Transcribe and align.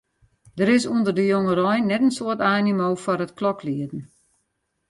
Der 0.57 0.69
is 0.75 0.85
ûnder 0.93 1.13
de 1.17 1.25
jongerein 1.31 1.87
net 1.87 2.03
in 2.05 2.15
soad 2.17 2.39
animo 2.57 2.87
foar 3.03 3.23
it 3.25 3.35
kloklieden. 3.39 4.01